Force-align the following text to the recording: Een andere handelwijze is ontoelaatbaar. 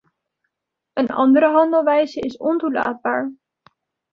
Een 0.93 1.07
andere 1.07 1.45
handelwijze 1.47 2.19
is 2.19 2.37
ontoelaatbaar. 2.37 3.31